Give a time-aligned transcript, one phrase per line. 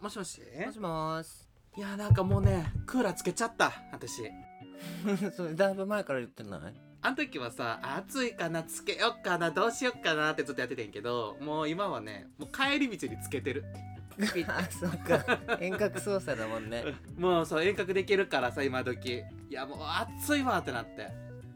[0.00, 0.40] もしもし？
[0.66, 1.28] もしもーし。
[1.76, 4.22] いやなんかもうねクーラーつけちゃった私
[5.36, 6.74] それだいぶ前から言ってない？
[7.02, 13.64] あの時はさ暑いかなつけよっかなどうしよっかなってずっとやっててんけどもう今はねもう帰り道につけてる
[14.48, 15.56] あ、そうか。
[15.60, 16.84] 遠隔操作だもんね。
[17.16, 19.78] もうそう遠隔できるからさ今時いやもう
[20.20, 21.08] 暑いわってなって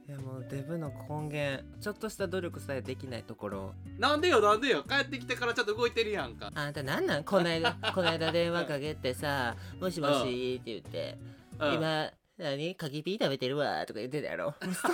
[0.07, 3.75] いやもうデブの根源、ちょっとした努力さえできないところ。
[3.98, 4.82] なんでよなんでよ。
[4.86, 6.50] 帰ってきてからちょっと動いてるやんか。
[6.54, 7.25] あんたなんなん？
[7.25, 11.17] こないだ、こないだ電話かけてさ、もしもしって言って、
[11.58, 11.75] うん。
[11.75, 12.74] 今、何？
[12.74, 14.54] 鍵ピー食べてるわとか言ってたやろ。
[14.61, 14.90] そんなと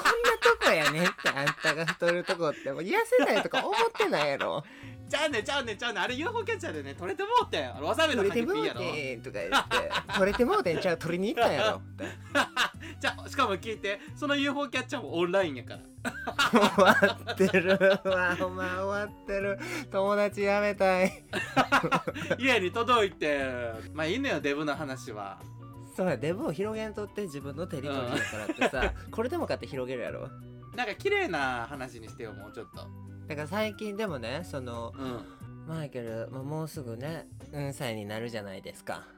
[0.62, 4.62] こやねんって、あんたが太るとこって、もう痩せないとか思ってないやろ。
[5.08, 6.02] ちゃうねんちゃうねんちゃうねん。
[6.02, 7.76] あれ UFO キャッチャーでね取れてもうてん。
[7.76, 8.80] あのわさびの取れてもう鍵ピーやろ。
[8.80, 12.04] てんとか言って、取れてもうてんちゃう、取りに行ったんやろって。
[13.00, 15.80] じゃあしかも聞いてその UFO キャッチャーもオンラインやから。
[16.50, 17.70] 終わってる
[18.04, 18.36] わ。
[18.42, 19.58] お前終わってる。
[19.91, 21.24] 友達やめたい。
[22.38, 23.41] 家に届いて。
[23.94, 25.41] まあいいのよデブの話は
[26.01, 30.31] そうやデブを広げんとって自分のテリトリーだからってさ、 これでもかって広げるやろ。
[30.75, 32.89] なんか綺麗な話にしてよもうちょっと。
[33.27, 35.67] だから最近でもねそのうん。
[35.69, 39.09] マイケルもうもうすぐねうん歳になるじゃないですか。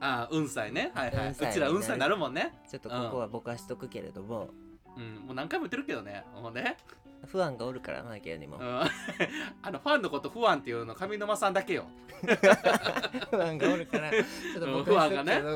[0.00, 0.92] ああ運歳ね。
[0.94, 2.60] はいはい、うちら運歳になるもんね。
[2.70, 4.50] ちょっとここはぼかしとくけれども、
[4.94, 5.14] うん。
[5.28, 6.26] もう何回も言ってるけどね。
[6.34, 6.76] もうね、
[7.26, 8.56] 不安がおるからマイケルにも。
[8.58, 8.64] うん、
[9.62, 11.86] あのファンのこと不安っていうの上沼さんだけよ。
[13.30, 14.22] 不安がおるからちょ
[14.58, 14.84] っとぼうん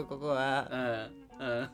[0.07, 0.69] ここは。
[1.39, 1.47] うん。
[1.47, 1.71] うん。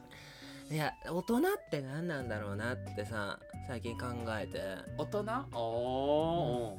[0.74, 4.60] いや大人って何なんだろうなってさ最近考えて。
[4.96, 5.20] 大人？
[5.54, 6.78] お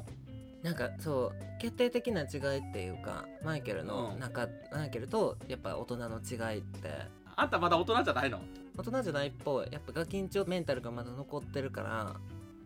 [0.61, 4.19] ー、なんかそう決定的な違いっていうかマイケルのうん。
[4.19, 7.23] 中、マイケルとやっぱ大人の違いって。
[7.35, 8.39] あんたまだ大人じゃないの？
[8.75, 9.67] 大人じゃないっぽい。
[9.71, 12.15] やっぱガキンチョメンタルがまだ残ってるから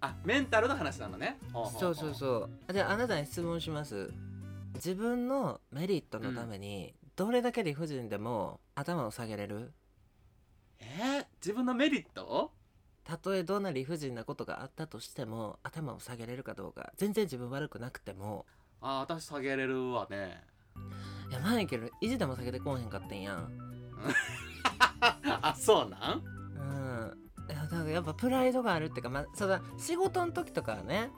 [0.01, 1.37] あメンタルの話なのね。
[1.79, 2.73] そうそうそう。
[2.73, 4.11] じゃああなたに質問します。
[4.75, 9.71] 自分のメリットのためにどれだけ理不尽でも頭を下げれる？
[10.79, 10.85] え？
[11.21, 12.51] ー、自分のメリット？
[13.03, 16.91] たとえどんな理不尽なことがあったとしても頭を下げれるかどうか。
[16.97, 18.45] 全然自分悪くなくても。
[18.81, 20.43] あ私下げれるわね。
[21.31, 23.49] いやマイケル意地でも下げてこうへんかってんやん。
[25.41, 26.23] あそうなん？
[27.53, 31.11] やっぱプライドがあるっていうか、まあ、その仕事の時とかはね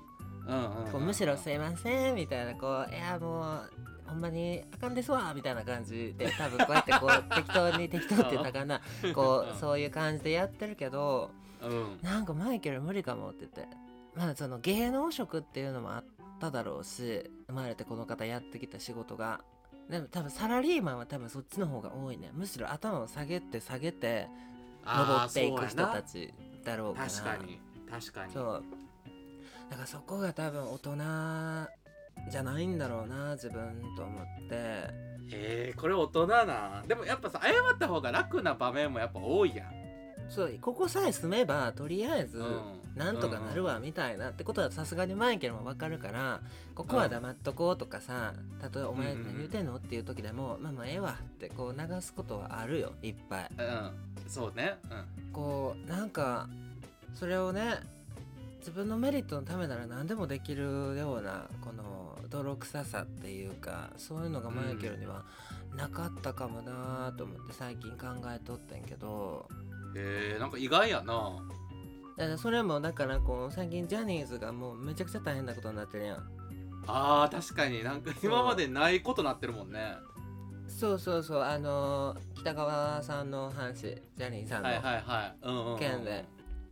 [0.93, 3.69] むしろ「すいません」みたいなこう「いやもう
[4.07, 8.81] ほんまにあかんですわ」みたいな感じで多分こうやってこう適当に適当って言ったかな。
[9.13, 11.31] こうそういう感じでやってるけど
[11.61, 11.99] うん。
[12.01, 13.67] なんかマイケル無理かもって言って。
[14.15, 16.03] まあその芸能職っていうのもあっ
[16.39, 19.41] ただろうし生まれてこの方やってきた仕事が。
[19.89, 22.31] でも多分サラリーマンは多分そっちの方が多いね。
[22.33, 24.27] むしろ頭を下げて下げて
[24.85, 27.59] 登っていく人たちだろうから確かに
[27.89, 28.33] 確かに。
[28.33, 28.63] そう。
[29.69, 35.09] だからそこが多分大人じゃないんだろうな自分と思って。
[35.31, 39.79] えー、これ大人なでもやっぱさ謝った方が楽な場面もやっぱ多いやん。
[40.27, 46.41] そうここさえ住めばとりあえずうんなんとかなるわみたいなってことはさすがにマイケルも分かるから
[46.75, 53.49] ここは黙っとこうとかさたとえお前何言うてんのっていう時でもまあまあええわってこう流すことはあるよいっぱい。
[53.57, 53.91] うん。
[54.27, 54.77] そうね。
[54.91, 55.31] うん。
[55.31, 56.49] こうなんか
[57.15, 57.79] それをね
[58.59, 60.63] 自分のメリットのためなら何でもできる
[60.97, 65.23] ようなこの泥臭さっていうかそういうのがマイケルには
[65.73, 69.47] なかったかもなと思って最近考えとってんけど。
[69.95, 71.39] えー、なんか意外やな
[72.19, 76.29] だからそれもだからこう最近ジャニーズがもうめちゃくちゃ大変なことになってるやん。
[76.85, 77.81] あー確かに。
[77.81, 79.95] なんか今までないことなってるもんね。
[80.67, 81.41] そうそうそう。
[81.41, 85.35] あの北川さんの話ジャニーさんの、はいはいはい。
[85.43, 86.25] うんうん、うん、件で。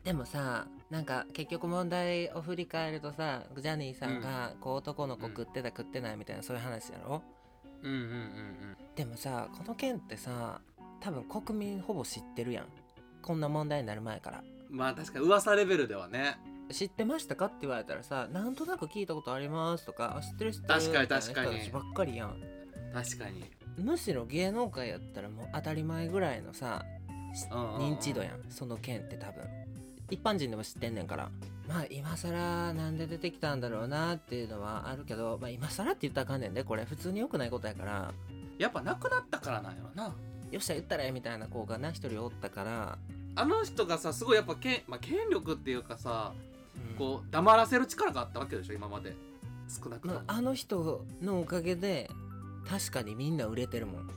[0.03, 7.21] でもさなんか結局問題を振り返るとさジャニーさんがこう男の子食ってた食ってないみたいなそういう話やろ？
[7.83, 8.77] うんうんうんうん。
[8.97, 10.59] でもさこの件ってさ
[10.99, 12.65] 多分国民ほぼ知ってるやん。
[13.21, 16.37] こんな問題になる前からまあ確かに噂レベルではね。
[16.71, 21.59] 知ってましたかって言われたらさなんとなく聞いたことありますとかあ知ってる知ってる確かに確かに。
[21.59, 22.35] 人ばっかりやん。
[22.93, 23.45] 確かに。
[23.77, 26.83] むしろ芸能界やったらもう当たり前ぐらいのさ
[27.79, 29.43] 認知度やんその件って多分。
[30.09, 31.29] 一般人でも知ってんねんから。
[31.67, 36.85] まあ今更なんで出てきたんだろうなっていうのはあるけど、まあ、今更って言ったらあかんねんでこれ。
[36.85, 38.13] 普通に良くないことやから。
[38.57, 40.15] やっぱなくなったからなんやろな。
[40.49, 42.97] よっしゃ言ったらええみたいな子がな一人おったから、
[43.37, 46.33] あの人がさすごいやっぱ権,、まあ、権力っていうかさ
[46.91, 46.95] うん。
[46.97, 49.15] こう黙らせる力があったわけでしょ今まで。
[49.67, 50.13] 少なくとも。
[50.15, 52.09] まあ、あの人のおかげで
[52.67, 54.09] 確かにみんな売れてるもん。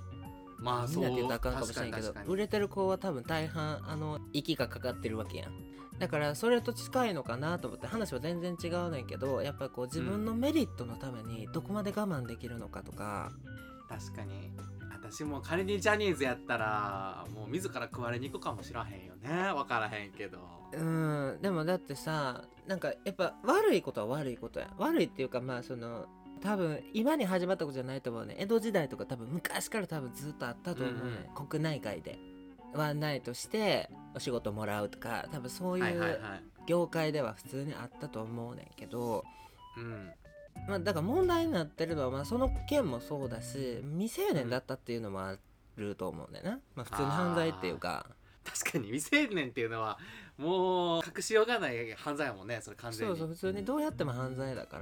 [0.59, 5.71] まあそうんみなって言ったらあかんかもしれんけど売れてる子は多分大半あの息がかかってるわけやん。
[5.99, 13.31] だからそれと近いのかなと思って話は全然違うねんけどやっぱこう自分のメリットのためにどこまで我慢できるのかとか、
[13.89, 14.51] 確かに
[15.11, 19.53] 私も仮にジャニーズやったらもう自ら食われに行くかもしらへんよね。
[19.53, 20.39] 分からへんけど。
[20.73, 21.39] うん。
[21.43, 24.71] でもだってさなんかやっぱ悪いことは悪いことや。
[24.79, 26.07] 悪いっていうかまあその
[26.41, 28.37] 多分今に始まったことじゃないと思うね。
[28.39, 32.19] 江戸時代とか多分昔から多分ずっとあったと思うね、国内外で。
[32.73, 36.21] ワンナイトしてお仕事もらうとか多分そういう
[36.67, 39.25] 業界では普通にあったと思うねんけど、
[39.77, 40.13] うん
[40.69, 45.37] まあ、だから問題になってるのは、まあ、その件もそうだし未成年だったっていうのもあ
[45.77, 48.07] ると思うんだよな、まあ、普通に犯罪っていうか。
[48.43, 49.99] 確かに未成年っていうのは
[50.39, 53.17] もう隠しようがない犯罪やもんねそれ完全に。
[53.17, 54.79] そうそう普通にどうやっても犯罪だか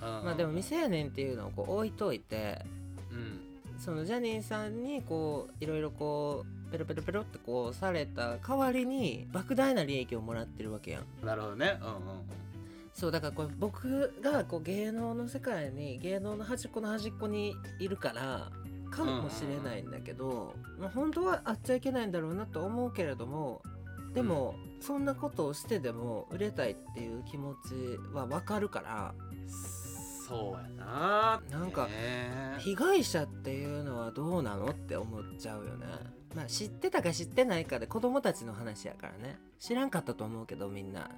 [0.00, 0.08] ら。
[0.18, 0.24] うん。
[0.24, 2.64] まあでも未成年っていうのをこう置いといて
[3.10, 3.40] うん。
[3.78, 11.26] そのジャニーさんにこういろいろこうペロペロペロってこうされた代わりに莫大な利益をもらってるわけやん。
[11.26, 11.78] なるほどね。
[11.80, 12.02] うんうんうん
[12.92, 18.50] そうだからこれ僕がこう芸能の世界に芸能の端っこの端っこにいるから
[18.90, 23.62] かもしれないんだけど、まあ、本当はあっちゃいけないんだろうなと思うけれども
[24.14, 29.14] でも、そんなことをしてでも売れたいっていう気持ちはわかるから。
[30.28, 35.86] そうやななんかね被害者っていうのはどうなのって思っちゃうよね。
[36.34, 39.38] まあ知ってたか知ってないかで子供たちの話やからね。
[39.58, 41.10] 知らんかったと思うけどみんな。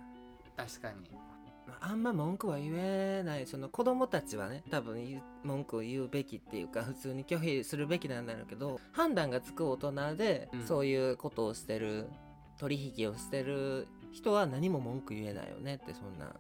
[0.57, 1.11] 確かに。
[1.13, 1.34] ま
[1.69, 3.47] ああんま文句は言えない。
[3.47, 10.67] その子供たちはね多分文句を言うべきっていうか普通に拒否するべきなんだろうけど判断がつく大人で、うん。
[10.67, 12.09] そういうことをしてる
[12.59, 16.35] 取引をしてる人は何も文句言えないよねってそんな。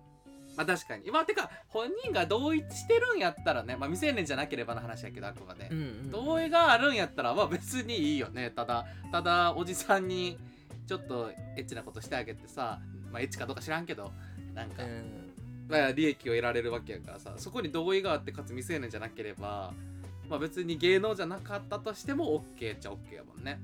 [0.56, 1.10] まあ確かに。
[1.10, 6.10] まあてか本人が同意してるんやったらねまあ未成年じゃなければの話やけどあくまで、うんうん。
[6.10, 8.50] 同意があるんやったらまあ別にいいよね。
[8.50, 10.38] ただただおじさんに
[10.86, 12.80] ちょっとエッチなことしてあげてさ
[13.10, 14.12] まあエッチかどうか知らんけど
[14.54, 15.24] なんか、うん。
[15.68, 19.72] まあ利益を得られるわけやからさそこに同意があってかつ未成年じゃなければ
[20.28, 23.60] まあ別に芸能じゃなかったとしても OK っちゃ OK やもんね。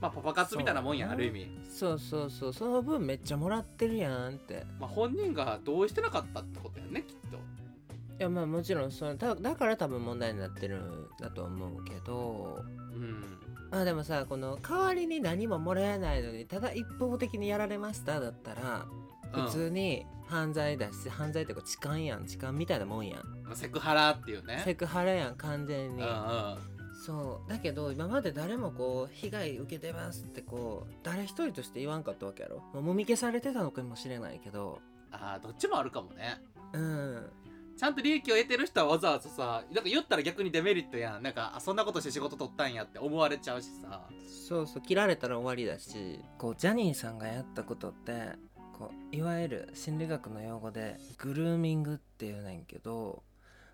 [0.00, 1.50] まあパパ活みたいなもんやある意味。
[1.70, 2.52] そうそうそう。
[2.52, 4.64] その分めっちゃもらってるやんって。
[4.78, 7.36] まあ本人が同意してなかったってことやねきっと。
[7.36, 13.24] いやまあもちろんそのだだから多分問題になってるんだと思うけどうん。
[13.70, 18.86] まあでもさこの代わりに何ももらえないのにただ一方的にやられましただったら
[19.32, 19.44] うん。
[19.44, 22.26] 普通に犯罪だし、犯罪っていうか痴漢やん。
[22.26, 23.26] 痴漢みたいなもんやん。
[23.44, 24.62] まあセクハラっていうね。
[24.64, 26.02] セクハラやん完全に。
[26.02, 26.56] うんうん
[27.04, 27.50] そう。
[27.50, 32.62] だけど今まで誰もこう被害受けてますってこう誰一人として言わんかったわけやろ。
[32.80, 34.80] もみ消されてたのかもしれないけど。
[35.10, 36.42] ああどっちもあるかもね。
[36.72, 37.30] うん。
[37.76, 41.22] ちゃんと利益を得てる人はわざわざさなんか言ったら逆にデメリットやん。
[41.22, 44.06] なんかあそんなことして仕事取ったんやって思われちゃうしさ。
[44.48, 46.20] そうそう切られたら終わりだし。
[46.36, 48.32] こうジャニーさんがやったことって
[48.80, 53.22] こういわゆる心理学の用語でグルーミングっていうねんけど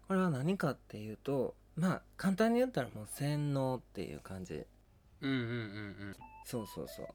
[0.08, 4.64] これは何かっていうとまあ簡単に言ったらもう洗脳っていう感じ。
[5.22, 7.06] うんうんうんそうそうそう。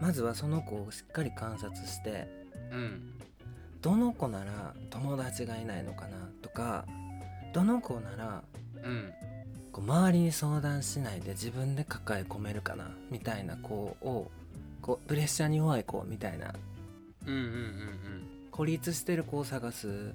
[0.00, 2.28] まずはその子をしっかり観察して
[2.70, 2.78] うん。
[2.78, 3.14] うん
[3.80, 6.84] どの子なら友達がいないのかなとか
[7.52, 8.44] どの子なら
[8.84, 9.12] うん。
[9.72, 14.30] こう周りに相談しないで自分で抱え込めるかなみたいな子を
[14.80, 16.54] こうプレッシャーに弱い子みたいな
[17.26, 18.02] うんうんうん
[18.50, 20.12] 孤立してる子を探す。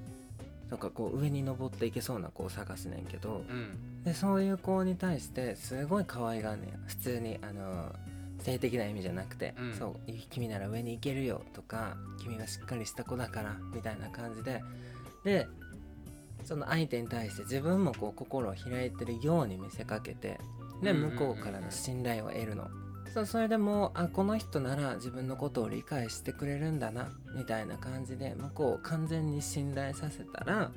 [0.70, 3.44] とかこう上に登っていけそうな子を探すねんけど。
[3.50, 4.04] うんうん。
[4.04, 6.72] でそういう子に対してすごい可愛がんねん。
[6.88, 7.96] 普通にあの
[8.40, 9.74] 性的な意味じゃなくて、うん。
[9.74, 14.62] そう君なら上に行けるよとか君はしっかりした子だからみたいな感じで。
[15.24, 15.48] で
[16.44, 20.40] その相手に対して自分もこう心を開いてるように見せかけて
[20.82, 21.18] でうんうんうんうん。
[21.18, 22.68] 向こうからの信頼を得るの。
[23.18, 30.70] そうそれでもうあこの人なら自分のことを理解してくれるんだなみたいな感じで向こうを完全に信頼させたら、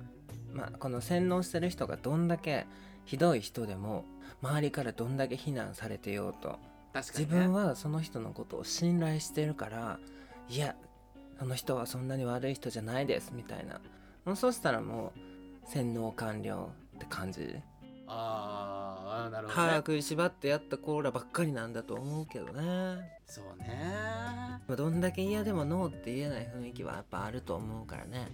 [0.55, 2.67] まあ、この洗脳してる人がどんだけ
[3.05, 4.07] ひどい人でも
[4.41, 6.59] 周りからどんだけ非難されてようと
[6.95, 9.99] 確かに、自ね、分はその人のことを信頼してるから
[10.49, 10.77] いや
[11.39, 13.81] その人はそんなに悪い人じゃないですみたいな。
[14.25, 17.55] もうそしたらもう洗脳完了って感じ
[18.13, 19.71] ああなるほど、ね。
[19.71, 23.21] 歯食いしばってやったコーラばっかりなんだと思うけどね。
[23.27, 23.69] そうね。
[24.67, 28.29] まあどんだけ嫌でもノーって言えない雰囲気はやっぱあると思うからね。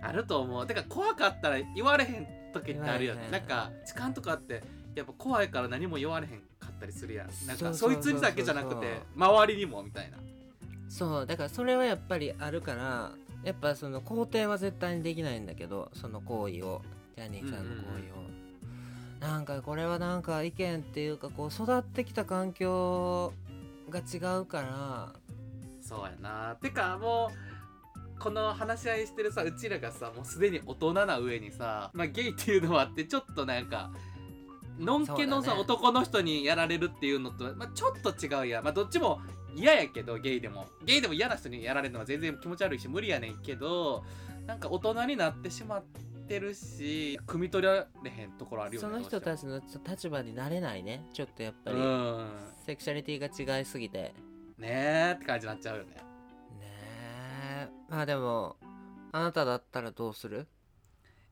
[0.00, 0.66] あると思う。
[0.66, 4.62] てか怖かったら言われへん時ってあるよねなんか痴漢とかって
[4.94, 7.28] やっぱ怖いから何も言われへんかったりするやん。
[7.46, 10.16] なんかそいつにだけじゃなくて周りにもみたいな。
[10.88, 13.12] そうだからそれはやっぱりあるから
[13.44, 16.80] やっぱその肯定は絶対にできないんだけどその行為を。
[17.14, 18.41] ジャニーさんの行為を、
[19.22, 23.32] なんかこれはなんか意見っていうかこう育ってきた環境
[23.88, 25.12] が違うから。
[25.80, 26.56] そうやな。
[26.60, 27.30] てかも
[28.16, 33.92] うこの話し合いしてるさうちらがさもうすでに大人な上にさまあゲイっていうのはあってちょっとなんか
[34.78, 35.60] のんけのさ、ね。
[35.60, 38.64] 男の人にやられるっていうのと、まあ、ちょっと違うやん。
[38.64, 39.20] まあどっちも
[39.54, 40.66] 嫌やけどゲイでも。
[40.84, 44.04] ゲイでも嫌な人にやられるのは全然気持ち悪いし無理やねんけど
[44.46, 51.04] なんか大人になってしまってるし汲み取られへんところあるよねその人たちの立場になれないね。
[51.12, 52.26] ちょっとやっぱり、うん。
[52.64, 54.14] セクシャリティが違いすぎて。
[54.58, 55.96] ねねえって感じになっちゃうよね。
[56.60, 58.56] えまあでも
[59.12, 60.46] あなただったらどうする？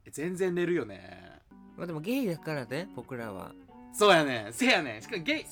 [0.04, 1.40] え全然寝るよね。
[1.76, 3.52] まあでもゲイだからね僕らは。
[3.92, 4.52] そうやねん。
[4.52, 5.02] せやねん。
[5.02, 5.44] しかもゲイ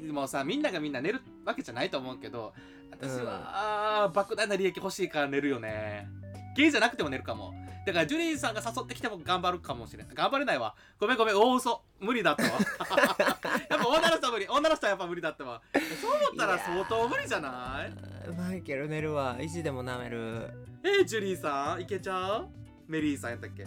[0.00, 2.52] ゲイもさみんながみんな寝るわけじゃないと思うけど
[2.90, 6.06] 私は、莫大な利益欲しいから寝るよね。
[6.54, 10.74] ゲイじゃなくても寝るかもだからジュリーさんが誘ってきても頑張るかもしれない頑張れないわ。
[11.00, 11.36] ごめんごめん。
[11.36, 12.50] 大嘘無理だったわ。
[13.68, 14.46] やっぱ女の人は無理。
[14.48, 15.60] 女の人はやっぱ無理だったわ。
[16.00, 18.30] そう思ったら相当無理じゃない？
[18.36, 19.36] マイケル寝るわ。
[19.40, 20.50] 意地でも舐める。
[20.84, 21.80] えー、ジュリーさん？
[21.82, 22.48] いけちゃう
[22.86, 23.66] メリーさんやったっけ？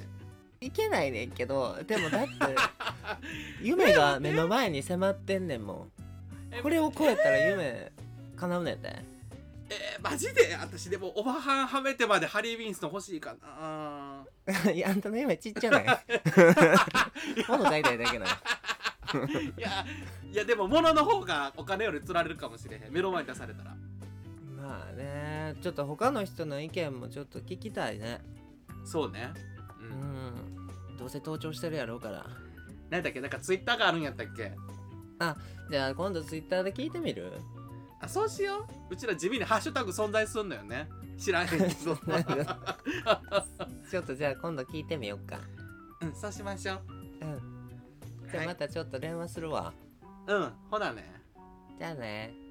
[0.61, 2.31] いけないねんけどでもだって
[3.61, 5.73] 夢が目の前に迫ってんねんも
[6.53, 6.61] ん。
[6.63, 7.91] これを超えたら夢
[8.37, 9.03] 叶うねんで
[9.67, 10.55] えー、マジで？
[10.59, 13.47] 私でもおばはんはめてまでハリー・ウィンストン欲しいかな
[14.73, 15.85] いやあんたの夢ちっちゃない？
[17.49, 18.31] 物買いたいだけなの。
[19.57, 19.85] いや
[20.31, 22.91] いやでも物の方がお金より釣られるかもしれへん。
[22.93, 23.75] 目の前に出されたら。
[24.55, 28.21] まあねちょっと他の人の意見もちょっと聞きたいね。
[28.85, 29.31] そうね。
[29.81, 30.95] う、うん。
[30.95, 32.25] んどうせ盗聴してるやろうから。
[32.89, 33.21] 何だっけ？
[33.21, 34.51] なんかツイッターがあるんやったっけ？
[35.71, 37.31] じゃあ今度ツイッターで聞いてみる？
[38.01, 38.93] あそうしよう。
[38.93, 41.95] うちら地味にハッシュタグ存在すんのよね知らんへんけど
[43.89, 45.39] ちょっとじゃあ今度聞いてみようか。
[46.01, 46.81] うんそうしましょう。
[47.21, 48.29] うん。
[48.31, 49.73] じゃあまたちょっと電話するわ、
[50.27, 51.11] うんほなね。
[51.77, 52.44] じゃあね